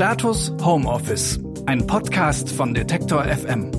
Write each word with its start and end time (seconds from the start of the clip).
Status 0.00 0.50
Homeoffice, 0.62 1.38
ein 1.66 1.86
Podcast 1.86 2.48
von 2.48 2.72
Detektor 2.72 3.22
FM. 3.22 3.70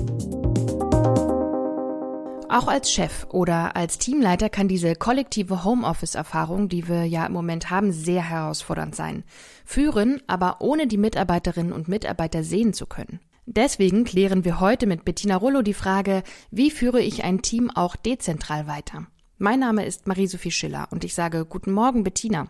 Auch 2.48 2.68
als 2.68 2.92
Chef 2.92 3.26
oder 3.30 3.74
als 3.74 3.98
Teamleiter 3.98 4.48
kann 4.48 4.68
diese 4.68 4.94
kollektive 4.94 5.64
Homeoffice-Erfahrung, 5.64 6.68
die 6.68 6.86
wir 6.86 7.06
ja 7.06 7.26
im 7.26 7.32
Moment 7.32 7.70
haben, 7.70 7.90
sehr 7.90 8.22
herausfordernd 8.22 8.94
sein. 8.94 9.24
Führen, 9.64 10.22
aber 10.28 10.58
ohne 10.60 10.86
die 10.86 10.96
Mitarbeiterinnen 10.96 11.72
und 11.72 11.88
Mitarbeiter 11.88 12.44
sehen 12.44 12.72
zu 12.72 12.86
können. 12.86 13.18
Deswegen 13.46 14.04
klären 14.04 14.44
wir 14.44 14.60
heute 14.60 14.86
mit 14.86 15.04
Bettina 15.04 15.34
Rollo 15.34 15.62
die 15.62 15.74
Frage, 15.74 16.22
wie 16.52 16.70
führe 16.70 17.00
ich 17.00 17.24
ein 17.24 17.42
Team 17.42 17.68
auch 17.68 17.96
dezentral 17.96 18.68
weiter? 18.68 19.08
Mein 19.38 19.58
Name 19.58 19.84
ist 19.84 20.06
Marie-Sophie 20.06 20.52
Schiller 20.52 20.86
und 20.92 21.02
ich 21.02 21.16
sage 21.16 21.44
Guten 21.44 21.72
Morgen, 21.72 22.04
Bettina. 22.04 22.46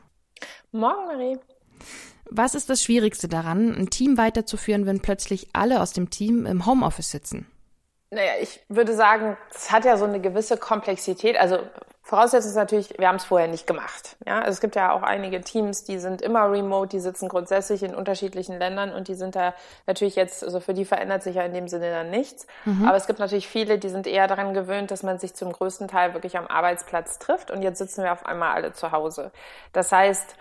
Morgen, 0.73 1.07
Marie. 1.07 1.39
Was 2.35 2.55
ist 2.55 2.71
das 2.71 2.83
Schwierigste 2.83 3.29
daran, 3.29 3.75
ein 3.75 3.91
Team 3.91 4.17
weiterzuführen, 4.17 4.87
wenn 4.87 5.01
plötzlich 5.01 5.49
alle 5.53 5.83
aus 5.83 5.93
dem 5.93 6.09
Team 6.09 6.47
im 6.47 6.65
Homeoffice 6.65 7.11
sitzen? 7.11 7.47
Naja, 8.11 8.33
ich 8.41 8.61
würde 8.69 8.95
sagen, 8.95 9.37
es 9.55 9.71
hat 9.71 9.85
ja 9.85 9.97
so 9.97 10.05
eine 10.05 10.21
gewisse 10.21 10.57
Komplexität. 10.57 11.39
Also 11.39 11.59
Voraussetzung 12.03 12.51
ist 12.51 12.57
natürlich, 12.57 12.99
wir 12.99 13.09
haben 13.09 13.17
es 13.17 13.25
vorher 13.25 13.49
nicht 13.49 13.67
gemacht. 13.67 14.17
Ja, 14.27 14.41
also 14.41 14.51
es 14.51 14.61
gibt 14.61 14.77
ja 14.77 14.93
auch 14.93 15.03
einige 15.03 15.41
Teams, 15.41 15.85
die 15.85 15.99
sind 15.99 16.21
immer 16.21 16.51
remote, 16.51 16.89
die 16.89 17.01
sitzen 17.01 17.29
grundsätzlich 17.29 17.83
in 17.83 17.95
unterschiedlichen 17.95 18.59
Ländern 18.59 18.93
und 18.93 19.09
die 19.09 19.15
sind 19.15 19.37
da 19.37 19.55
natürlich 19.87 20.17
jetzt, 20.17 20.43
also 20.43 20.61
für 20.61 20.75
die 20.75 20.85
verändert 20.85 21.23
sich 21.23 21.37
ja 21.37 21.43
in 21.43 21.55
dem 21.55 21.69
Sinne 21.69 21.91
dann 21.91 22.11
nichts. 22.11 22.47
Mhm. 22.65 22.87
Aber 22.87 22.97
es 22.97 23.07
gibt 23.07 23.19
natürlich 23.19 23.47
viele, 23.47 23.79
die 23.79 23.89
sind 23.89 24.07
eher 24.07 24.27
daran 24.27 24.53
gewöhnt, 24.53 24.91
dass 24.91 25.03
man 25.03 25.19
sich 25.19 25.35
zum 25.35 25.53
größten 25.53 25.89
Teil 25.89 26.13
wirklich 26.13 26.37
am 26.37 26.47
Arbeitsplatz 26.47 27.19
trifft 27.19 27.51
und 27.51 27.63
jetzt 27.63 27.79
sitzen 27.79 28.05
wir 28.05 28.13
auf 28.13 28.27
einmal 28.27 28.53
alle 28.53 28.73
zu 28.73 28.91
Hause. 28.91 29.33
Das 29.73 29.93
heißt, 29.93 30.37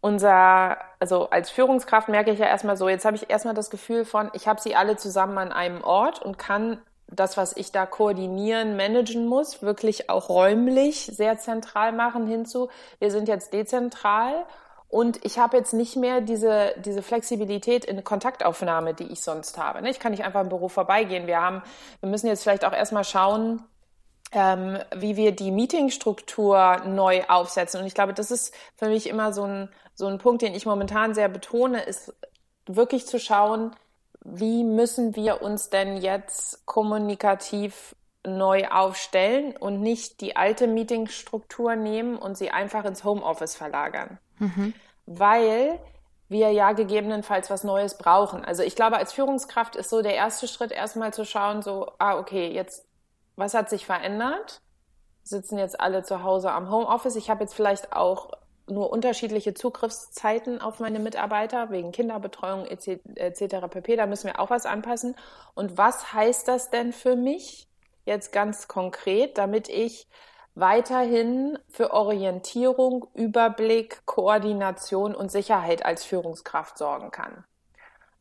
unser, 0.00 0.76
also 1.00 1.30
als 1.30 1.50
Führungskraft 1.50 2.08
merke 2.08 2.30
ich 2.30 2.38
ja 2.38 2.46
erstmal 2.46 2.76
so, 2.76 2.88
jetzt 2.88 3.04
habe 3.04 3.16
ich 3.16 3.30
erstmal 3.30 3.54
das 3.54 3.70
Gefühl 3.70 4.04
von, 4.04 4.30
ich 4.34 4.46
habe 4.46 4.60
sie 4.60 4.76
alle 4.76 4.96
zusammen 4.96 5.38
an 5.38 5.52
einem 5.52 5.82
Ort 5.82 6.22
und 6.22 6.38
kann 6.38 6.78
das, 7.08 7.36
was 7.36 7.56
ich 7.56 7.72
da 7.72 7.86
koordinieren, 7.86 8.76
managen 8.76 9.26
muss, 9.26 9.62
wirklich 9.62 10.10
auch 10.10 10.28
räumlich 10.28 11.06
sehr 11.06 11.38
zentral 11.38 11.92
machen 11.92 12.26
hinzu. 12.26 12.68
Wir 12.98 13.10
sind 13.10 13.28
jetzt 13.28 13.52
dezentral 13.52 14.44
und 14.88 15.24
ich 15.24 15.38
habe 15.38 15.56
jetzt 15.56 15.72
nicht 15.72 15.96
mehr 15.96 16.20
diese, 16.20 16.74
diese 16.78 17.02
Flexibilität 17.02 17.84
in 17.84 18.02
Kontaktaufnahme, 18.02 18.94
die 18.94 19.04
ich 19.04 19.20
sonst 19.20 19.58
habe. 19.58 19.82
Ne? 19.82 19.90
Ich 19.90 20.00
kann 20.00 20.12
nicht 20.12 20.24
einfach 20.24 20.40
im 20.40 20.48
Büro 20.48 20.68
vorbeigehen. 20.68 21.26
Wir 21.26 21.40
haben, 21.40 21.62
wir 22.00 22.08
müssen 22.08 22.26
jetzt 22.26 22.42
vielleicht 22.42 22.64
auch 22.64 22.72
erstmal 22.72 23.04
schauen, 23.04 23.62
ähm, 24.32 24.78
wie 24.94 25.16
wir 25.16 25.32
die 25.32 25.50
Meetingstruktur 25.50 26.82
neu 26.86 27.24
aufsetzen. 27.28 27.80
Und 27.80 27.86
ich 27.86 27.94
glaube, 27.94 28.14
das 28.14 28.30
ist 28.30 28.54
für 28.76 28.88
mich 28.88 29.08
immer 29.08 29.32
so 29.32 29.44
ein, 29.44 29.68
so 29.94 30.06
ein 30.06 30.18
Punkt, 30.18 30.42
den 30.42 30.54
ich 30.54 30.66
momentan 30.66 31.14
sehr 31.14 31.28
betone, 31.28 31.82
ist 31.82 32.12
wirklich 32.66 33.06
zu 33.06 33.18
schauen, 33.18 33.74
wie 34.24 34.64
müssen 34.64 35.14
wir 35.14 35.42
uns 35.42 35.70
denn 35.70 35.98
jetzt 35.98 36.66
kommunikativ 36.66 37.94
neu 38.26 38.66
aufstellen 38.68 39.56
und 39.56 39.80
nicht 39.80 40.20
die 40.20 40.36
alte 40.36 40.66
Meetingstruktur 40.66 41.76
nehmen 41.76 42.16
und 42.16 42.36
sie 42.36 42.50
einfach 42.50 42.84
ins 42.84 43.04
Homeoffice 43.04 43.54
verlagern. 43.54 44.18
Mhm. 44.38 44.74
Weil 45.06 45.78
wir 46.28 46.50
ja 46.50 46.72
gegebenenfalls 46.72 47.50
was 47.50 47.62
Neues 47.62 47.98
brauchen. 47.98 48.44
Also 48.44 48.64
ich 48.64 48.74
glaube, 48.74 48.96
als 48.96 49.12
Führungskraft 49.12 49.76
ist 49.76 49.90
so 49.90 50.02
der 50.02 50.16
erste 50.16 50.48
Schritt 50.48 50.72
erstmal 50.72 51.14
zu 51.14 51.24
schauen, 51.24 51.62
so, 51.62 51.92
ah, 51.98 52.18
okay, 52.18 52.52
jetzt, 52.52 52.84
was 53.36 53.54
hat 53.54 53.70
sich 53.70 53.86
verändert? 53.86 54.60
Sitzen 55.22 55.58
jetzt 55.58 55.80
alle 55.80 56.02
zu 56.02 56.22
Hause 56.22 56.52
am 56.52 56.70
Homeoffice. 56.70 57.16
Ich 57.16 57.30
habe 57.30 57.44
jetzt 57.44 57.54
vielleicht 57.54 57.92
auch 57.92 58.30
nur 58.68 58.90
unterschiedliche 58.90 59.54
Zugriffszeiten 59.54 60.60
auf 60.60 60.80
meine 60.80 60.98
Mitarbeiter 60.98 61.70
wegen 61.70 61.92
Kinderbetreuung 61.92 62.66
etc. 62.66 63.66
pp. 63.70 63.96
Da 63.96 64.06
müssen 64.06 64.26
wir 64.26 64.40
auch 64.40 64.50
was 64.50 64.66
anpassen. 64.66 65.14
Und 65.54 65.78
was 65.78 66.12
heißt 66.12 66.48
das 66.48 66.70
denn 66.70 66.92
für 66.92 67.16
mich 67.16 67.68
jetzt 68.04 68.32
ganz 68.32 68.68
konkret, 68.68 69.38
damit 69.38 69.68
ich 69.68 70.08
weiterhin 70.54 71.58
für 71.68 71.92
Orientierung, 71.92 73.06
Überblick, 73.14 74.04
Koordination 74.06 75.14
und 75.14 75.30
Sicherheit 75.30 75.84
als 75.84 76.04
Führungskraft 76.04 76.78
sorgen 76.78 77.10
kann? 77.10 77.44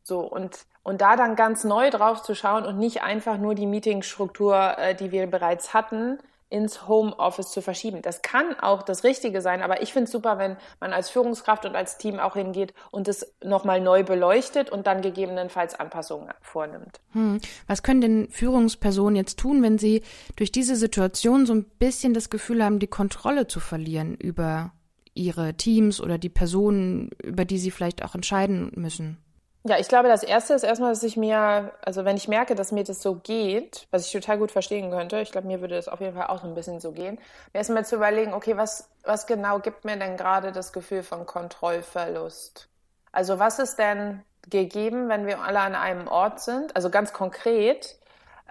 So, 0.07 0.19
und, 0.19 0.67
und 0.83 1.01
da 1.01 1.15
dann 1.15 1.35
ganz 1.35 1.63
neu 1.63 1.89
drauf 1.89 2.21
zu 2.21 2.35
schauen 2.35 2.63
und 2.63 2.77
nicht 2.77 3.01
einfach 3.01 3.39
nur 3.39 3.55
die 3.55 3.65
Meetingstruktur, 3.65 4.77
äh, 4.77 4.93
die 4.93 5.11
wir 5.11 5.25
bereits 5.25 5.73
hatten, 5.73 6.19
ins 6.47 6.87
Homeoffice 6.87 7.49
zu 7.49 7.63
verschieben. 7.63 8.03
Das 8.03 8.21
kann 8.21 8.53
auch 8.59 8.83
das 8.83 9.03
Richtige 9.03 9.41
sein, 9.41 9.63
aber 9.63 9.81
ich 9.81 9.93
finde 9.93 10.05
es 10.05 10.11
super, 10.11 10.37
wenn 10.37 10.57
man 10.79 10.93
als 10.93 11.09
Führungskraft 11.09 11.65
und 11.65 11.75
als 11.75 11.97
Team 11.97 12.19
auch 12.19 12.35
hingeht 12.35 12.75
und 12.91 13.07
es 13.07 13.35
nochmal 13.43 13.81
neu 13.81 14.03
beleuchtet 14.03 14.69
und 14.69 14.85
dann 14.85 15.01
gegebenenfalls 15.01 15.73
Anpassungen 15.73 16.29
vornimmt. 16.39 17.01
Hm. 17.13 17.39
Was 17.65 17.81
können 17.81 18.01
denn 18.01 18.29
Führungspersonen 18.29 19.15
jetzt 19.15 19.39
tun, 19.39 19.63
wenn 19.63 19.79
sie 19.79 20.03
durch 20.35 20.51
diese 20.51 20.75
Situation 20.75 21.47
so 21.47 21.55
ein 21.55 21.65
bisschen 21.79 22.13
das 22.13 22.29
Gefühl 22.29 22.63
haben, 22.63 22.77
die 22.77 22.85
Kontrolle 22.85 23.47
zu 23.47 23.59
verlieren 23.59 24.13
über 24.13 24.71
ihre 25.15 25.55
Teams 25.55 25.99
oder 25.99 26.19
die 26.19 26.29
Personen, 26.29 27.09
über 27.23 27.43
die 27.43 27.57
sie 27.57 27.71
vielleicht 27.71 28.05
auch 28.05 28.13
entscheiden 28.13 28.71
müssen? 28.75 29.24
Ja, 29.67 29.79
ich 29.79 29.87
glaube, 29.87 30.09
das 30.09 30.21
Erste 30.21 30.53
ist 30.53 30.61
erstmal, 30.61 30.91
dass 30.91 31.01
ich 31.01 31.17
mir, 31.17 31.71
also 31.81 32.05
wenn 32.05 32.17
ich 32.17 32.27
merke, 32.27 32.53
dass 32.53 32.71
mir 32.71 32.83
das 32.83 33.01
so 33.01 33.15
geht, 33.15 33.87
was 33.89 34.05
ich 34.05 34.11
total 34.11 34.37
gut 34.37 34.51
verstehen 34.51 34.91
könnte, 34.91 35.19
ich 35.21 35.31
glaube, 35.31 35.47
mir 35.47 35.59
würde 35.59 35.73
das 35.73 35.87
auf 35.87 36.01
jeden 36.01 36.15
Fall 36.15 36.27
auch 36.27 36.39
so 36.41 36.47
ein 36.47 36.53
bisschen 36.53 36.79
so 36.79 36.91
gehen, 36.91 37.15
mir 37.51 37.57
erstmal 37.57 37.83
zu 37.83 37.95
überlegen, 37.95 38.35
okay, 38.35 38.57
was, 38.57 38.87
was 39.03 39.25
genau 39.25 39.57
gibt 39.57 39.83
mir 39.83 39.97
denn 39.97 40.17
gerade 40.17 40.51
das 40.51 40.71
Gefühl 40.71 41.01
von 41.01 41.25
Kontrollverlust? 41.25 42.69
Also 43.11 43.39
was 43.39 43.57
ist 43.57 43.79
denn 43.79 44.23
gegeben, 44.51 45.09
wenn 45.09 45.25
wir 45.25 45.39
alle 45.41 45.61
an 45.61 45.73
einem 45.73 46.07
Ort 46.07 46.41
sind? 46.41 46.75
Also 46.75 46.91
ganz 46.91 47.11
konkret, 47.11 47.97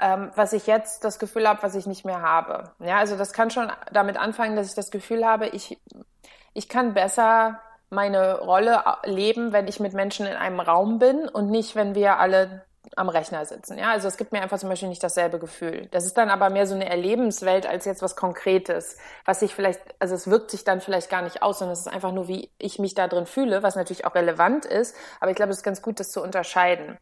ähm, 0.01 0.33
was 0.35 0.53
ich 0.53 0.67
jetzt 0.67 1.05
das 1.05 1.21
Gefühl 1.21 1.49
habe, 1.49 1.63
was 1.63 1.77
ich 1.77 1.87
nicht 1.87 2.05
mehr 2.05 2.23
habe. 2.23 2.73
Ja, 2.81 2.97
also 2.97 3.17
das 3.17 3.33
kann 3.33 3.51
schon 3.53 3.71
damit 3.93 4.17
anfangen, 4.17 4.57
dass 4.57 4.67
ich 4.67 4.75
das 4.75 4.91
Gefühl 4.91 5.25
habe, 5.25 5.47
ich, 5.47 5.79
ich 6.55 6.69
kann 6.69 6.93
besser 6.93 7.61
meine 7.95 8.41
Rolle 8.41 8.83
leben, 9.05 9.53
wenn 9.53 9.69
ich 9.69 9.81
mit 9.81 9.95
Menschen 9.95 10.27
in 10.27 10.35
einem 10.35 10.61
Raum 10.61 10.99
bin 10.99 11.29
und 11.29 11.51
nicht, 11.51 11.77
wenn 11.77 11.95
wir 11.95 12.19
alle 12.19 12.65
am 12.97 13.09
Rechner 13.09 13.45
sitzen. 13.45 13.79
Ja, 13.79 13.91
also 13.91 14.09
es 14.09 14.17
gibt 14.17 14.33
mir 14.33 14.43
einfach 14.43 14.59
zum 14.59 14.69
Beispiel 14.69 14.89
nicht 14.89 15.03
dasselbe 15.03 15.39
Gefühl. 15.39 15.89
Das 15.91 16.05
ist 16.05 16.17
dann 16.17 16.31
aber 16.31 16.51
mehr 16.51 16.67
so 16.67 16.75
eine 16.75 16.89
Erlebenswelt 16.89 17.67
als 17.67 17.85
jetzt 17.85 18.03
was 18.03 18.15
Konkretes, 18.15 18.99
was 19.25 19.41
sich 19.41 19.55
vielleicht, 19.55 19.81
also 19.99 20.15
es 20.15 20.29
wirkt 20.29 20.51
sich 20.51 20.65
dann 20.65 20.81
vielleicht 20.81 21.11
gar 21.11 21.23
nicht 21.23 21.43
aus, 21.43 21.59
sondern 21.59 21.73
es 21.73 21.81
ist 21.81 21.93
einfach 21.93 22.13
nur, 22.13 22.29
wie 22.29 22.51
ich 22.59 22.79
mich 22.79 22.95
da 22.95 23.09
drin 23.09 23.27
fühle, 23.27 23.63
was 23.63 23.77
natürlich 23.77 24.05
auch 24.05 24.15
relevant 24.15 24.65
ist. 24.65 24.95
Aber 25.21 25.31
ich 25.31 25.37
glaube, 25.37 25.51
es 25.51 25.59
ist 25.59 25.65
ganz 25.65 25.83
gut, 25.83 25.99
das 25.99 26.13
zu 26.13 26.23
unterscheiden. 26.23 26.99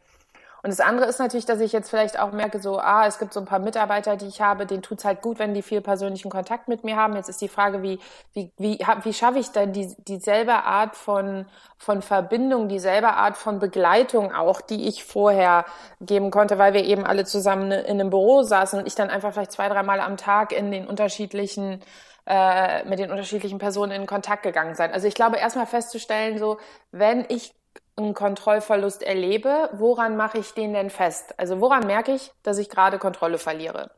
Und 0.65 0.71
das 0.71 0.79
andere 0.79 1.07
ist 1.07 1.19
natürlich, 1.19 1.45
dass 1.45 1.59
ich 1.59 1.73
jetzt 1.73 1.91
vielleicht 1.91 2.21
auch 2.21 2.31
merke, 2.31 2.63
so, 2.63 2.79
ah, 2.79 3.05
es 3.07 3.19
gibt 3.19 3.33
so 3.33 3.41
ein 3.41 3.47
paar 3.47 3.59
Mitarbeiter, 3.59 4.17
die 4.17 4.29
ich 4.29 4.41
habe, 4.41 4.65
denen 4.65 4.83
tut's 4.83 5.05
halt 5.05 5.21
gut, 5.21 5.41
wenn 5.41 5.55
die 5.55 5.63
viel 5.63 5.81
persönlichen 5.81 6.31
Kontakt 6.31 6.69
mit 6.69 6.85
mir 6.85 6.97
haben. 6.97 7.17
Jetzt 7.17 7.29
ist 7.29 7.41
die 7.41 7.49
Frage, 7.49 7.83
wie, 7.83 7.99
wie, 8.33 8.53
wie, 8.59 8.79
wie 9.03 9.13
schaffe 9.13 9.41
ich 9.41 9.51
denn 9.51 9.73
die, 9.73 9.93
dieselbe 10.07 10.55
Art 10.55 10.95
von, 10.95 11.47
von 11.79 12.01
Verbindung, 12.01 12.69
dieselbe 12.69 13.15
Art 13.15 13.37
von 13.37 13.59
Begleitung 13.59 14.33
auch, 14.33 14.61
die 14.61 14.87
ich 14.87 15.03
vorher 15.03 15.65
geben 16.01 16.31
konnte, 16.31 16.59
weil 16.59 16.75
wir 16.75 16.85
eben 16.85 17.05
alle 17.05 17.25
zusammen 17.25 17.73
in 17.73 18.01
einem 18.01 18.11
Büro 18.11 18.43
saßen 18.45 18.79
und 18.79 18.87
ich 18.87 18.95
dann 18.95 19.11
einfach 19.11 19.33
vielleicht 19.33 19.53
zwei, 19.53 19.69
dreimal 19.69 19.99
am 19.99 20.17
Tag 20.17 20.53
in 20.53 20.71
den 20.71 20.87
unterschiedlichen 20.87 21.81
äh, 22.25 22.85
mit 22.85 23.01
den 23.01 23.11
unterschiedlichen 23.11 23.59
Personen 23.59 23.91
in 23.91 24.07
Kontakt 24.07 24.45
gegangen 24.45 24.77
sein. 24.77 24.93
Also 24.93 25.09
ich 25.09 25.15
glaube, 25.15 25.39
erstmal 25.39 25.67
festzustellen, 25.67 26.39
so, 26.39 26.59
wenn 26.93 27.25
ich 27.29 27.53
einen 27.97 28.15
Kontrollverlust 28.15 29.03
erlebe, 29.03 29.71
woran 29.73 30.17
mache 30.17 30.39
ich 30.39 30.55
den 30.55 30.73
denn 30.73 30.91
fest? 30.91 31.39
Also 31.39 31.61
woran 31.61 31.87
merke 31.87 32.15
ich, 32.15 32.33
dass 32.43 32.59
ich 32.59 32.71
gerade 32.71 32.99
Kontrolle 32.99 33.39
verliere? 33.39 33.91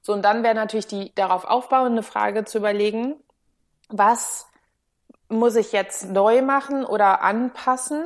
So, 0.00 0.12
und 0.12 0.22
dann 0.22 0.42
wäre 0.42 0.54
natürlich 0.54 0.86
die 0.86 1.14
darauf 1.14 1.44
aufbauende 1.44 2.02
Frage 2.02 2.44
zu 2.44 2.58
überlegen, 2.58 3.14
was 3.88 4.46
muss 5.28 5.56
ich 5.56 5.72
jetzt 5.72 6.10
neu 6.10 6.42
machen 6.42 6.84
oder 6.84 7.22
anpassen, 7.22 8.04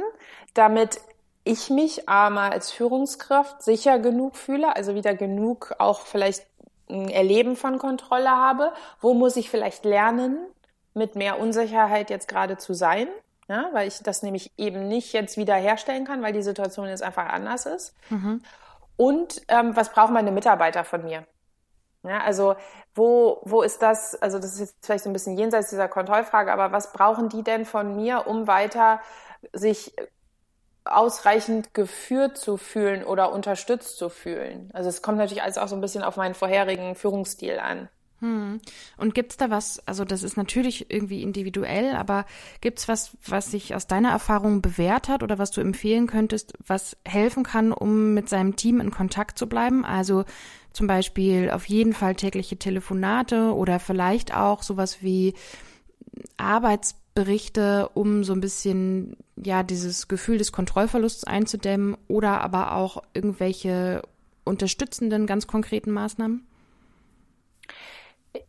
damit 0.55 1.01
ich 1.45 1.71
mich 1.71 2.09
einmal 2.09 2.51
als 2.51 2.73
Führungskraft 2.73 3.63
sicher 3.63 3.99
genug 3.99 4.37
fühle, 4.37 4.75
also 4.75 4.95
wieder 4.95 5.15
genug 5.15 5.75
auch 5.79 6.01
vielleicht 6.01 6.45
ein 6.91 7.09
Erleben 7.09 7.57
von 7.57 7.79
Kontrolle 7.79 8.31
habe. 8.31 8.73
Wo 9.01 9.15
muss 9.15 9.37
ich 9.37 9.49
vielleicht 9.49 9.85
lernen, 9.85 10.39
mit 10.95 11.15
mehr 11.15 11.39
Unsicherheit 11.39 12.11
jetzt 12.11 12.29
gerade 12.29 12.57
zu 12.57 12.75
sein? 12.75 13.09
Ja, 13.49 13.69
weil 13.73 13.89
ich 13.89 14.03
das 14.03 14.23
nämlich 14.23 14.53
eben 14.59 14.89
nicht 14.89 15.13
jetzt 15.13 15.37
wieder 15.37 15.55
herstellen 15.55 16.05
kann, 16.05 16.23
weil 16.23 16.33
die 16.33 16.43
Situation 16.43 16.89
jetzt 16.89 17.03
einfach 17.03 17.27
anders 17.27 17.67
ist. 17.67 17.95
Mhm. 18.11 18.43
Und 18.97 19.43
ähm, 19.49 19.77
was 19.77 19.93
brauchen 19.93 20.15
meine 20.15 20.33
Mitarbeiter 20.33 20.85
von 20.85 21.05
mir? 21.05 21.27
Ja, 22.03 22.21
also 22.23 22.57
wo, 22.95 23.41
wo 23.45 23.63
ist 23.63 23.83
das, 23.83 24.21
also 24.23 24.39
das 24.39 24.55
ist 24.55 24.61
jetzt 24.61 24.87
vielleicht 24.87 25.05
so 25.05 25.11
ein 25.11 25.13
bisschen 25.13 25.37
jenseits 25.37 25.71
dieser 25.71 25.89
Kontrollfrage, 25.89 26.53
aber 26.53 26.73
was 26.73 26.93
brauchen 26.93 27.29
die 27.29 27.43
denn 27.43 27.65
von 27.65 27.97
mir, 27.97 28.27
um 28.27 28.47
weiter 28.47 29.01
sich 29.53 29.95
ausreichend 30.85 31.75
geführt 31.75 32.39
zu 32.39 32.57
fühlen 32.57 33.05
oder 33.05 33.33
unterstützt 33.33 33.99
zu 33.99 34.09
fühlen? 34.09 34.71
Also 34.73 34.89
es 34.89 35.03
kommt 35.03 35.19
natürlich 35.19 35.43
alles 35.43 35.59
auch 35.59 35.69
so 35.69 35.75
ein 35.75 35.81
bisschen 35.81 36.05
auf 36.05 36.17
meinen 36.17 36.35
vorherigen 36.35 36.95
Führungsstil 36.95 37.59
an. 37.59 37.89
Hm. 38.21 38.61
Und 38.97 39.15
gibt's 39.15 39.37
da 39.37 39.51
was, 39.51 39.87
also 39.87 40.07
das 40.07 40.23
ist 40.23 40.39
natürlich 40.39 40.91
irgendwie 40.91 41.23
individuell, 41.23 41.95
aber 41.95 42.25
gibt's 42.63 42.89
was, 42.89 43.13
was 43.27 43.51
sich 43.51 43.75
aus 43.75 43.87
deiner 43.87 44.11
Erfahrung 44.11 44.63
bewährt 44.63 45.09
hat 45.09 45.23
oder 45.23 45.39
was 45.39 45.51
du 45.51 45.61
empfehlen 45.61 46.07
könntest, 46.07 46.55
was 46.67 46.97
helfen 47.05 47.45
kann, 47.45 47.73
um 47.73 48.15
mit 48.15 48.31
seinem 48.31 48.57
Team 48.57 48.81
in 48.81 48.91
Kontakt 48.91 49.39
zu 49.39 49.49
bleiben? 49.49 49.85
Also 49.85 50.25
zum 50.73 50.87
Beispiel 50.87 51.51
auf 51.51 51.67
jeden 51.67 51.93
Fall 51.93 52.15
tägliche 52.15 52.57
Telefonate 52.57 53.55
oder 53.55 53.79
vielleicht 53.81 54.35
auch 54.35 54.63
sowas 54.63 55.03
wie 55.03 55.35
Arbeitsberichte, 56.39 57.91
um 57.93 58.25
so 58.25 58.33
ein 58.33 58.41
bisschen, 58.41 59.17
ja, 59.37 59.63
dieses 59.63 60.09
Gefühl 60.09 60.39
des 60.39 60.53
Kontrollverlusts 60.53 61.25
einzudämmen 61.25 61.99
oder 62.09 62.41
aber 62.41 62.73
auch 62.73 63.03
irgendwelche 63.13 64.03
unterstützenden, 64.45 65.27
ganz 65.27 65.47
konkreten 65.47 65.91
Maßnahmen? 65.93 66.47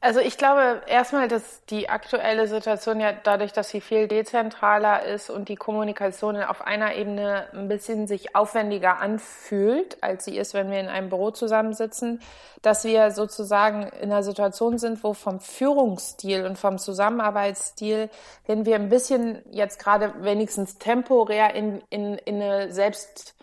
Also 0.02 0.20
ich 0.20 0.38
glaube 0.38 0.82
erstmal, 0.88 1.28
dass 1.28 1.66
die 1.66 1.90
aktuelle 1.90 2.48
Situation 2.48 3.00
ja 3.00 3.12
dadurch, 3.12 3.54
dass 3.54 3.70
sie 3.70 3.82
viel 3.82 4.08
dezentraler 4.08 5.04
ist 5.04 5.30
und 5.30 5.50
die 5.50 5.56
Kommunikation 5.56 6.42
auf 6.42 6.66
einer 6.66 6.96
Ebene 6.96 7.48
ein 7.54 7.68
bisschen 7.68 8.08
sich 8.08 8.36
aufwendiger 8.36 9.00
anfühlt, 9.00 10.02
als 10.02 10.26
sie 10.26 10.38
ist, 10.38 10.54
wenn 10.54 10.72
wir 10.72 10.80
in 10.80 10.88
einem 10.88 11.10
Büro 11.10 11.32
zusammensitzen, 11.32 12.22
dass 12.62 12.84
wir 12.84 13.12
sozusagen 13.12 13.84
in 13.84 14.12
einer 14.12 14.24
Situation 14.24 14.78
sind, 14.78 15.04
wo 15.04 15.14
vom 15.14 15.40
Führungsstil 15.40 16.46
und 16.46 16.58
vom 16.58 16.78
Zusammenarbeitsstil 16.78 18.10
hin 18.44 18.66
wir 18.66 18.76
ein 18.76 18.90
bisschen 18.90 19.44
jetzt 19.52 19.80
gerade 19.80 20.14
wenigstens 20.24 20.78
temporär 20.78 21.54
in, 21.56 21.82
in, 21.90 22.16
in 22.16 22.42
eine 22.42 22.72
selbst 22.72 23.36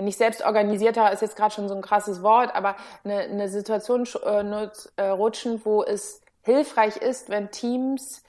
wenn 0.00 0.08
ich 0.08 0.16
selbst 0.16 0.42
organisierter 0.42 1.12
ist 1.12 1.20
jetzt 1.20 1.36
gerade 1.36 1.54
schon 1.54 1.68
so 1.68 1.74
ein 1.74 1.82
krasses 1.82 2.22
Wort, 2.22 2.54
aber 2.54 2.74
eine, 3.04 3.18
eine 3.18 3.48
Situation 3.50 4.08
äh, 4.24 4.68
äh, 4.96 5.08
rutschen, 5.08 5.60
wo 5.62 5.82
es 5.82 6.22
hilfreich 6.40 6.96
ist, 6.96 7.28
wenn 7.28 7.50
Teams 7.50 8.24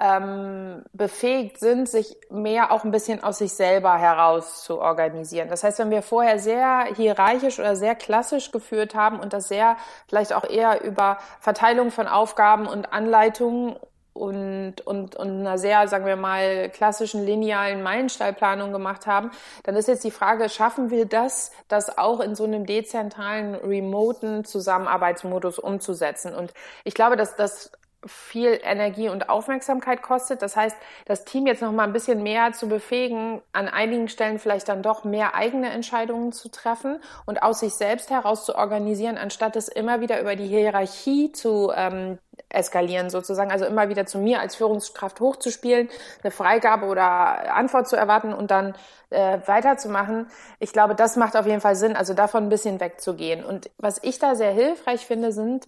ähm, 0.00 0.82
befähigt 0.94 1.60
sind, 1.60 1.90
sich 1.90 2.16
mehr 2.30 2.72
auch 2.72 2.84
ein 2.84 2.90
bisschen 2.90 3.22
aus 3.22 3.36
sich 3.36 3.52
selber 3.52 3.98
heraus 3.98 4.64
zu 4.64 4.80
organisieren. 4.80 5.50
Das 5.50 5.62
heißt, 5.62 5.78
wenn 5.80 5.90
wir 5.90 6.00
vorher 6.00 6.38
sehr 6.38 6.86
hierarchisch 6.96 7.60
oder 7.60 7.76
sehr 7.76 7.94
klassisch 7.94 8.50
geführt 8.50 8.94
haben 8.94 9.20
und 9.20 9.34
das 9.34 9.48
sehr 9.48 9.76
vielleicht 10.08 10.32
auch 10.32 10.48
eher 10.48 10.82
über 10.82 11.18
Verteilung 11.40 11.90
von 11.90 12.08
Aufgaben 12.08 12.66
und 12.66 12.94
Anleitungen 12.94 13.76
und, 14.20 14.82
und, 14.86 15.16
und 15.16 15.40
einer 15.40 15.56
sehr, 15.56 15.88
sagen 15.88 16.04
wir 16.04 16.16
mal, 16.16 16.68
klassischen 16.68 17.24
linealen 17.24 17.82
Meilensteinplanung 17.82 18.70
gemacht 18.70 19.06
haben, 19.06 19.30
dann 19.62 19.76
ist 19.76 19.88
jetzt 19.88 20.04
die 20.04 20.10
Frage, 20.10 20.50
schaffen 20.50 20.90
wir 20.90 21.06
das, 21.06 21.52
das 21.68 21.96
auch 21.96 22.20
in 22.20 22.34
so 22.34 22.44
einem 22.44 22.66
dezentralen, 22.66 23.54
remoten 23.54 24.44
Zusammenarbeitsmodus 24.44 25.58
umzusetzen? 25.58 26.34
Und 26.34 26.52
ich 26.84 26.92
glaube, 26.92 27.16
dass 27.16 27.34
das 27.34 27.72
viel 28.06 28.58
Energie 28.62 29.08
und 29.08 29.28
Aufmerksamkeit 29.28 30.02
kostet. 30.02 30.40
Das 30.42 30.56
heißt, 30.56 30.76
das 31.04 31.24
Team 31.24 31.46
jetzt 31.46 31.60
noch 31.60 31.72
mal 31.72 31.84
ein 31.84 31.92
bisschen 31.92 32.22
mehr 32.22 32.52
zu 32.52 32.68
befähigen, 32.68 33.42
an 33.52 33.68
einigen 33.68 34.08
Stellen 34.08 34.38
vielleicht 34.38 34.68
dann 34.68 34.82
doch 34.82 35.04
mehr 35.04 35.34
eigene 35.34 35.68
Entscheidungen 35.70 36.32
zu 36.32 36.48
treffen 36.50 37.00
und 37.26 37.42
aus 37.42 37.60
sich 37.60 37.74
selbst 37.74 38.10
heraus 38.10 38.46
zu 38.46 38.54
organisieren, 38.54 39.18
anstatt 39.18 39.54
es 39.56 39.68
immer 39.68 40.00
wieder 40.00 40.20
über 40.20 40.34
die 40.34 40.46
Hierarchie 40.46 41.32
zu 41.32 41.72
ähm, 41.74 42.18
eskalieren 42.50 43.10
sozusagen, 43.10 43.50
also 43.50 43.64
immer 43.64 43.88
wieder 43.88 44.06
zu 44.06 44.18
mir 44.18 44.40
als 44.40 44.56
Führungskraft 44.56 45.20
hochzuspielen, 45.20 45.88
eine 46.22 46.30
Freigabe 46.30 46.86
oder 46.86 47.54
Antwort 47.54 47.88
zu 47.88 47.96
erwarten 47.96 48.32
und 48.32 48.50
dann 48.50 48.74
äh, 49.10 49.38
weiterzumachen. 49.46 50.26
Ich 50.58 50.72
glaube, 50.72 50.94
das 50.94 51.16
macht 51.16 51.36
auf 51.36 51.46
jeden 51.46 51.60
Fall 51.60 51.76
Sinn, 51.76 51.96
also 51.96 52.14
davon 52.14 52.44
ein 52.44 52.48
bisschen 52.48 52.80
wegzugehen. 52.80 53.44
Und 53.44 53.70
was 53.78 53.98
ich 54.02 54.18
da 54.18 54.34
sehr 54.34 54.52
hilfreich 54.52 55.06
finde, 55.06 55.32
sind 55.32 55.66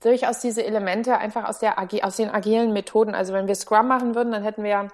durchaus 0.00 0.40
diese 0.40 0.64
Elemente 0.64 1.18
einfach 1.18 1.48
aus, 1.48 1.58
der, 1.58 1.76
aus 1.78 2.16
den 2.16 2.30
agilen 2.30 2.72
Methoden. 2.72 3.14
Also 3.14 3.32
wenn 3.32 3.48
wir 3.48 3.54
Scrum 3.54 3.86
machen 3.86 4.14
würden, 4.14 4.32
dann 4.32 4.42
hätten 4.42 4.64
wir 4.64 4.88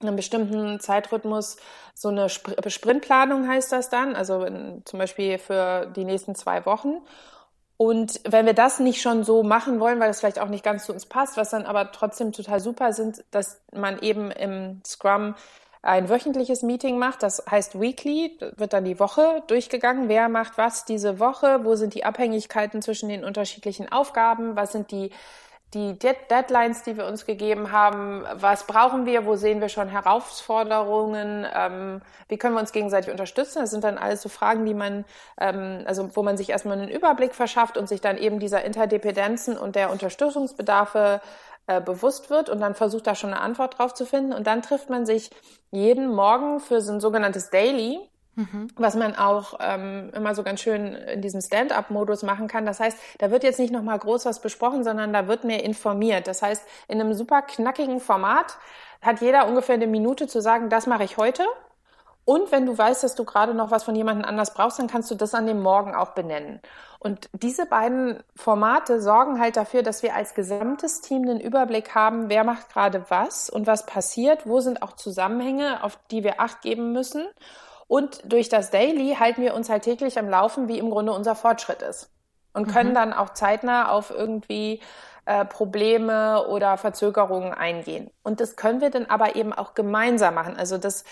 einen 0.00 0.16
bestimmten 0.16 0.80
Zeitrhythmus, 0.80 1.56
so 1.94 2.08
eine 2.08 2.28
Sprintplanung 2.28 3.48
heißt 3.48 3.72
das 3.72 3.88
dann, 3.88 4.14
also 4.16 4.44
in, 4.44 4.82
zum 4.84 4.98
Beispiel 4.98 5.38
für 5.38 5.86
die 5.86 6.04
nächsten 6.04 6.34
zwei 6.34 6.66
Wochen. 6.66 7.00
Und 7.76 8.20
wenn 8.24 8.46
wir 8.46 8.54
das 8.54 8.78
nicht 8.78 9.02
schon 9.02 9.24
so 9.24 9.42
machen 9.42 9.80
wollen, 9.80 9.98
weil 9.98 10.08
das 10.08 10.20
vielleicht 10.20 10.38
auch 10.38 10.48
nicht 10.48 10.64
ganz 10.64 10.86
zu 10.86 10.92
uns 10.92 11.06
passt, 11.06 11.36
was 11.36 11.50
dann 11.50 11.66
aber 11.66 11.90
trotzdem 11.90 12.32
total 12.32 12.60
super 12.60 12.92
sind, 12.92 13.24
dass 13.30 13.60
man 13.72 13.98
eben 14.00 14.30
im 14.30 14.80
Scrum 14.86 15.34
ein 15.82 16.08
wöchentliches 16.08 16.62
Meeting 16.62 16.98
macht. 16.98 17.22
Das 17.22 17.44
heißt 17.50 17.78
Weekly, 17.78 18.38
wird 18.56 18.72
dann 18.72 18.84
die 18.84 18.98
Woche 18.98 19.42
durchgegangen. 19.48 20.08
Wer 20.08 20.28
macht 20.28 20.56
was 20.56 20.84
diese 20.84 21.18
Woche? 21.18 21.60
Wo 21.64 21.74
sind 21.74 21.94
die 21.94 22.04
Abhängigkeiten 22.04 22.80
zwischen 22.80 23.08
den 23.08 23.24
unterschiedlichen 23.24 23.90
Aufgaben? 23.92 24.56
Was 24.56 24.72
sind 24.72 24.90
die 24.90 25.10
die 25.74 25.98
Deadlines, 25.98 26.84
die 26.84 26.96
wir 26.96 27.06
uns 27.06 27.26
gegeben 27.26 27.72
haben, 27.72 28.24
was 28.34 28.66
brauchen 28.66 29.06
wir, 29.06 29.26
wo 29.26 29.36
sehen 29.36 29.60
wir 29.60 29.68
schon 29.68 29.88
Herausforderungen, 29.88 31.46
ähm, 31.54 32.00
wie 32.28 32.38
können 32.38 32.54
wir 32.54 32.60
uns 32.60 32.72
gegenseitig 32.72 33.10
unterstützen. 33.10 33.60
Das 33.60 33.70
sind 33.70 33.84
dann 33.84 33.98
alles 33.98 34.22
so 34.22 34.28
Fragen, 34.28 34.64
die 34.64 34.74
man, 34.74 35.04
ähm, 35.40 35.82
also 35.86 36.14
wo 36.14 36.22
man 36.22 36.36
sich 36.36 36.50
erstmal 36.50 36.78
einen 36.78 36.88
Überblick 36.88 37.34
verschafft 37.34 37.76
und 37.76 37.88
sich 37.88 38.00
dann 38.00 38.16
eben 38.16 38.38
dieser 38.38 38.64
Interdependenzen 38.64 39.58
und 39.58 39.74
der 39.74 39.90
Unterstützungsbedarfe 39.90 41.20
äh, 41.66 41.80
bewusst 41.80 42.30
wird 42.30 42.50
und 42.50 42.60
dann 42.60 42.74
versucht 42.74 43.06
da 43.06 43.14
schon 43.14 43.32
eine 43.32 43.40
Antwort 43.40 43.78
drauf 43.78 43.94
zu 43.94 44.06
finden. 44.06 44.32
Und 44.32 44.46
dann 44.46 44.62
trifft 44.62 44.90
man 44.90 45.06
sich 45.06 45.30
jeden 45.70 46.14
Morgen 46.14 46.60
für 46.60 46.80
so 46.80 46.92
ein 46.92 47.00
sogenanntes 47.00 47.50
Daily, 47.50 47.98
Was 48.76 48.96
man 48.96 49.14
auch 49.16 49.58
ähm, 49.60 50.10
immer 50.14 50.34
so 50.34 50.42
ganz 50.42 50.60
schön 50.60 50.94
in 50.94 51.22
diesem 51.22 51.40
Stand-up-Modus 51.40 52.22
machen 52.22 52.48
kann. 52.48 52.66
Das 52.66 52.80
heißt, 52.80 52.98
da 53.18 53.30
wird 53.30 53.44
jetzt 53.44 53.58
nicht 53.60 53.72
nochmal 53.72 53.98
groß 53.98 54.26
was 54.26 54.40
besprochen, 54.40 54.82
sondern 54.82 55.12
da 55.12 55.28
wird 55.28 55.44
mehr 55.44 55.62
informiert. 55.64 56.26
Das 56.26 56.42
heißt, 56.42 56.62
in 56.88 57.00
einem 57.00 57.14
super 57.14 57.42
knackigen 57.42 58.00
Format 58.00 58.58
hat 59.02 59.20
jeder 59.20 59.46
ungefähr 59.46 59.76
eine 59.76 59.86
Minute 59.86 60.26
zu 60.26 60.40
sagen, 60.40 60.68
das 60.70 60.86
mache 60.86 61.04
ich 61.04 61.16
heute. 61.16 61.44
Und 62.24 62.50
wenn 62.52 62.64
du 62.64 62.76
weißt, 62.76 63.04
dass 63.04 63.14
du 63.14 63.24
gerade 63.24 63.52
noch 63.52 63.70
was 63.70 63.84
von 63.84 63.94
jemandem 63.94 64.24
anders 64.24 64.54
brauchst, 64.54 64.78
dann 64.78 64.86
kannst 64.86 65.10
du 65.10 65.14
das 65.14 65.34
an 65.34 65.46
dem 65.46 65.60
Morgen 65.60 65.94
auch 65.94 66.12
benennen. 66.12 66.60
Und 66.98 67.28
diese 67.34 67.66
beiden 67.66 68.22
Formate 68.34 69.02
sorgen 69.02 69.38
halt 69.38 69.58
dafür, 69.58 69.82
dass 69.82 70.02
wir 70.02 70.14
als 70.14 70.32
gesamtes 70.32 71.02
Team 71.02 71.26
den 71.26 71.38
Überblick 71.38 71.94
haben, 71.94 72.30
wer 72.30 72.44
macht 72.44 72.72
gerade 72.72 73.04
was 73.10 73.50
und 73.50 73.66
was 73.66 73.84
passiert, 73.84 74.46
wo 74.46 74.60
sind 74.60 74.82
auch 74.82 74.94
Zusammenhänge, 74.94 75.84
auf 75.84 75.98
die 76.10 76.24
wir 76.24 76.40
Acht 76.40 76.62
geben 76.62 76.92
müssen. 76.92 77.26
Und 77.86 78.20
durch 78.24 78.48
das 78.48 78.70
Daily 78.70 79.16
halten 79.18 79.42
wir 79.42 79.54
uns 79.54 79.68
halt 79.68 79.82
täglich 79.82 80.18
am 80.18 80.28
Laufen, 80.28 80.68
wie 80.68 80.78
im 80.78 80.90
Grunde 80.90 81.12
unser 81.12 81.34
Fortschritt 81.34 81.82
ist. 81.82 82.10
Und 82.52 82.68
können 82.68 82.90
mhm. 82.90 82.94
dann 82.94 83.12
auch 83.12 83.30
zeitnah 83.30 83.90
auf 83.90 84.10
irgendwie 84.10 84.80
äh, 85.26 85.44
Probleme 85.44 86.46
oder 86.48 86.76
Verzögerungen 86.76 87.54
eingehen. 87.54 88.10
Und 88.22 88.40
das 88.40 88.56
können 88.56 88.80
wir 88.80 88.90
dann 88.90 89.06
aber 89.06 89.36
eben 89.36 89.52
auch 89.52 89.74
gemeinsam 89.74 90.34
machen. 90.34 90.56
Also 90.56 90.76
das, 90.76 91.04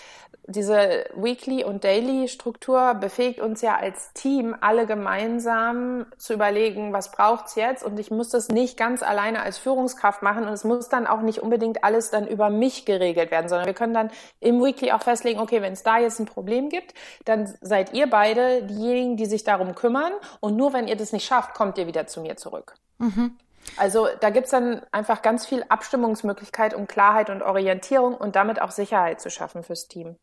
diese 0.45 1.05
Weekly- 1.15 1.63
und 1.63 1.83
Daily-Struktur 1.83 2.95
befähigt 2.95 3.39
uns 3.39 3.61
ja 3.61 3.77
als 3.77 4.13
Team, 4.13 4.55
alle 4.61 4.85
gemeinsam 4.85 6.05
zu 6.17 6.33
überlegen, 6.33 6.93
was 6.93 7.11
braucht's 7.11 7.55
jetzt? 7.55 7.83
Und 7.83 7.99
ich 7.99 8.11
muss 8.11 8.29
das 8.29 8.49
nicht 8.49 8.77
ganz 8.77 9.01
alleine 9.01 9.41
als 9.41 9.57
Führungskraft 9.57 10.21
machen 10.21 10.43
und 10.43 10.53
es 10.53 10.63
muss 10.63 10.89
dann 10.89 11.07
auch 11.07 11.21
nicht 11.21 11.39
unbedingt 11.39 11.83
alles 11.83 12.11
dann 12.11 12.27
über 12.27 12.49
mich 12.51 12.85
geregelt 12.85 13.31
werden, 13.31 13.49
sondern 13.49 13.65
wir 13.65 13.73
können 13.73 13.93
dann 13.93 14.11
im 14.39 14.63
Weekly 14.63 14.91
auch 14.91 15.01
festlegen, 15.01 15.39
okay, 15.39 15.61
wenn 15.61 15.73
es 15.73 15.83
da 15.83 15.97
jetzt 15.97 16.19
ein 16.19 16.25
Problem 16.25 16.69
gibt, 16.69 16.93
dann 17.25 17.51
seid 17.61 17.93
ihr 17.93 18.07
beide 18.09 18.63
diejenigen, 18.63 19.17
die 19.17 19.25
sich 19.25 19.43
darum 19.43 19.75
kümmern 19.75 20.13
und 20.39 20.55
nur 20.55 20.73
wenn 20.73 20.87
ihr 20.87 20.97
das 20.97 21.13
nicht 21.13 21.25
schafft, 21.25 21.53
kommt 21.53 21.77
ihr 21.77 21.87
wieder 21.87 22.05
zu 22.05 22.21
mir 22.21 22.37
zurück. 22.37 22.75
Mhm. 22.99 23.37
Also 23.77 24.07
da 24.19 24.29
gibt's 24.29 24.51
dann 24.51 24.81
einfach 24.91 25.21
ganz 25.21 25.45
viel 25.45 25.63
Abstimmungsmöglichkeit, 25.69 26.73
um 26.73 26.87
Klarheit 26.87 27.29
und 27.29 27.41
Orientierung 27.41 28.15
und 28.15 28.35
damit 28.35 28.61
auch 28.61 28.71
Sicherheit 28.71 29.21
zu 29.21 29.29
schaffen 29.29 29.63
fürs 29.63 29.87
Team. 29.87 30.15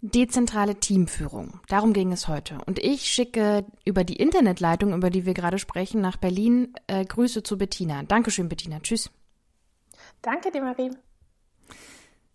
Dezentrale 0.00 0.76
Teamführung. 0.76 1.58
Darum 1.66 1.92
ging 1.92 2.12
es 2.12 2.28
heute. 2.28 2.58
Und 2.66 2.78
ich 2.78 3.02
schicke 3.02 3.64
über 3.84 4.04
die 4.04 4.16
Internetleitung, 4.16 4.94
über 4.94 5.10
die 5.10 5.26
wir 5.26 5.34
gerade 5.34 5.58
sprechen, 5.58 6.00
nach 6.00 6.16
Berlin 6.16 6.72
äh, 6.86 7.04
Grüße 7.04 7.42
zu 7.42 7.58
Bettina. 7.58 8.04
Dankeschön, 8.04 8.48
Bettina. 8.48 8.78
Tschüss. 8.78 9.10
Danke 10.22 10.52
dir, 10.52 10.62
Marie. 10.62 10.92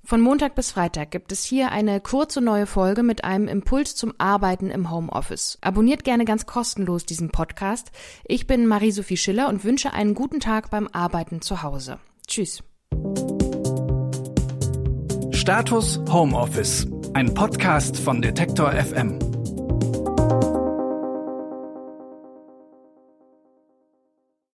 Von 0.06 0.20
Montag 0.20 0.56
bis 0.56 0.72
Freitag 0.72 1.12
gibt 1.12 1.32
es 1.32 1.46
hier 1.46 1.72
eine 1.72 2.02
kurze 2.02 2.42
neue 2.42 2.66
Folge 2.66 3.04
mit 3.04 3.24
einem 3.24 3.48
Impuls 3.48 3.96
zum 3.96 4.14
Arbeiten 4.18 4.70
im 4.70 4.92
Homeoffice. 4.92 5.58
Abonniert 5.62 6.04
gerne 6.04 6.26
ganz 6.26 6.46
kostenlos 6.46 7.06
diesen 7.06 7.30
Podcast. 7.30 7.92
Ich 8.26 8.46
bin 8.46 8.68
Marie-Sophie 8.68 9.16
Schiller 9.16 9.48
und 9.48 9.64
wünsche 9.64 9.94
einen 9.94 10.14
guten 10.14 10.42
Tag 10.42 10.70
beim 10.72 10.90
Arbeiten 10.92 11.42
zu 11.42 11.64
Hause. 11.64 12.00
Tschüss. 12.28 12.64
Status 15.32 16.02
Homeoffice. 16.10 16.86
Ein 17.14 17.34
Podcast 17.34 17.98
von 17.98 18.22
Detektor 18.22 18.74
FM. 18.74 19.33